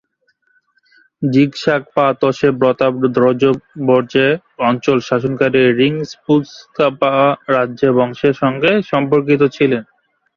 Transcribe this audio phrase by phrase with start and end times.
[1.21, 3.51] ঝিগ-শাগ-পা-ত্শে-ব্র্তান-র্দো-র্জে
[3.87, 4.29] গ্ত্সাং
[4.69, 7.13] অঞ্চল শাসনকারী রিং-স্পুংস-পা
[7.53, 9.83] রাজবংশের সঙ্গে সম্পর্কিত ছিলেন।